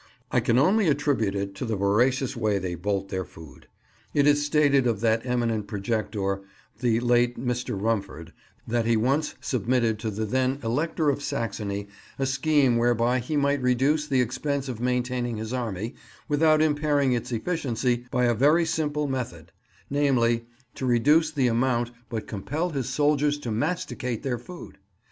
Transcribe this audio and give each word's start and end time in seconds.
I 0.31 0.39
can 0.39 0.57
only 0.57 0.87
attribute 0.87 1.35
it 1.35 1.53
to 1.53 1.63
the 1.63 1.75
voracious 1.75 2.35
way 2.35 2.57
they 2.57 2.73
bolt 2.73 3.09
their 3.09 3.23
food. 3.23 3.67
It 4.15 4.25
is 4.25 4.43
stated 4.43 4.87
of 4.87 4.99
that 5.01 5.23
eminent 5.27 5.67
projector, 5.67 6.41
the 6.79 6.99
late 7.01 7.37
Mr. 7.39 7.79
Rumford, 7.79 8.33
that 8.67 8.87
he 8.87 8.97
once 8.97 9.35
submitted 9.41 9.99
to 9.99 10.09
the 10.09 10.25
then 10.25 10.57
Elector 10.63 11.11
of 11.11 11.21
Saxony 11.21 11.87
a 12.17 12.25
scheme 12.25 12.77
whereby 12.77 13.19
he 13.19 13.37
might 13.37 13.61
reduce 13.61 14.07
the 14.07 14.21
expense 14.21 14.67
of 14.67 14.79
maintaining 14.81 15.37
his 15.37 15.53
army, 15.53 15.93
without 16.27 16.63
impairing 16.63 17.13
its 17.13 17.31
efficiency, 17.31 18.07
by 18.09 18.25
a 18.25 18.33
very 18.33 18.65
simple 18.65 19.07
method, 19.07 19.51
namely, 19.87 20.47
to 20.73 20.87
reduce 20.87 21.29
the 21.31 21.45
amount, 21.45 21.91
but 22.09 22.25
compel 22.25 22.71
his 22.71 22.89
soldiers 22.89 23.37
to 23.37 23.51
masticate 23.51 24.23
their 24.23 24.39
food. 24.39 24.79